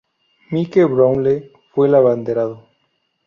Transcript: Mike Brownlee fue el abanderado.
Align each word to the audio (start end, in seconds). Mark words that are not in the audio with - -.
Mike 0.49 0.83
Brownlee 0.87 1.51
fue 1.75 1.87
el 1.87 1.93
abanderado. 1.93 2.67